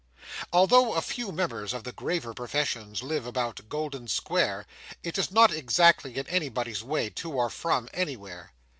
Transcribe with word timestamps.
Although 0.51 0.93
a 0.95 1.01
few 1.03 1.31
members 1.31 1.73
of 1.73 1.83
the 1.83 1.91
graver 1.91 2.33
professions 2.33 3.03
live 3.03 3.27
about 3.27 3.69
Golden 3.69 4.07
Square, 4.07 4.65
it 5.03 5.15
is 5.19 5.29
not 5.29 5.51
exactly 5.53 6.17
in 6.17 6.25
anybody's 6.27 6.81
way 6.81 7.11
to 7.11 7.31
or 7.33 7.51
from 7.51 7.87
anywhere. 7.93 8.51